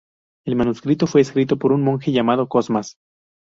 [0.47, 2.95] El manuscrito fue escrito por un monje llamado Cosmas.